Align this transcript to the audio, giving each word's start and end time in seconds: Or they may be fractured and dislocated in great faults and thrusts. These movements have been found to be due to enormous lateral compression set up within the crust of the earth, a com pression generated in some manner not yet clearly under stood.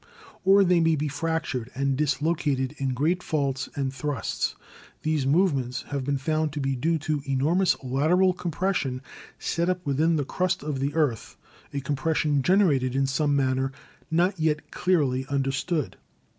Or 0.43 0.63
they 0.63 0.79
may 0.79 0.95
be 0.95 1.07
fractured 1.07 1.69
and 1.75 1.95
dislocated 1.95 2.73
in 2.79 2.95
great 2.95 3.21
faults 3.21 3.69
and 3.75 3.93
thrusts. 3.93 4.55
These 5.03 5.27
movements 5.27 5.83
have 5.89 6.03
been 6.03 6.17
found 6.17 6.51
to 6.53 6.59
be 6.59 6.75
due 6.75 6.97
to 6.97 7.21
enormous 7.23 7.75
lateral 7.83 8.33
compression 8.33 9.03
set 9.37 9.69
up 9.69 9.85
within 9.85 10.15
the 10.15 10.25
crust 10.25 10.63
of 10.63 10.79
the 10.79 10.95
earth, 10.95 11.37
a 11.71 11.81
com 11.81 11.95
pression 11.97 12.41
generated 12.41 12.95
in 12.95 13.05
some 13.05 13.35
manner 13.35 13.71
not 14.09 14.39
yet 14.39 14.71
clearly 14.71 15.27
under 15.29 15.51
stood. 15.51 15.97